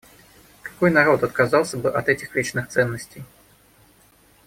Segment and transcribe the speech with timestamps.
[0.63, 3.23] Какой народ отказался бы от этих вечных ценностей?